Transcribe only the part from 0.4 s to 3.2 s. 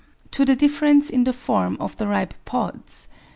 the difference in the form of the ripe pods.